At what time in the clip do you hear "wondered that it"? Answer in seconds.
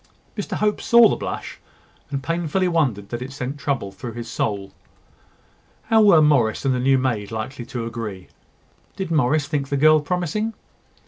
2.67-3.31